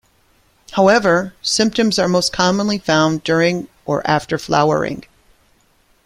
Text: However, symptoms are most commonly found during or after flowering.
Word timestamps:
However, 0.71 1.35
symptoms 1.43 1.99
are 1.99 2.07
most 2.07 2.33
commonly 2.33 2.79
found 2.79 3.23
during 3.23 3.67
or 3.85 4.01
after 4.09 4.39
flowering. 4.39 5.03